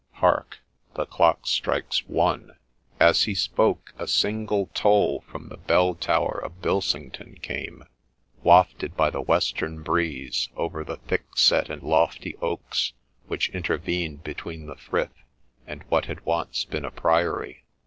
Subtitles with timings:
[0.13, 5.57] Hark I the clock strikes One /' As he spoke, a single toll from the
[5.57, 5.99] bell 82 MBS.
[5.99, 7.83] BOTHERBY'S STORY tower of Bilsington came,
[8.41, 12.93] wafted by the western breeze, over the thick set and lofty oaks
[13.27, 15.21] which intervened between the Frith
[15.67, 17.63] and what had been once a priory.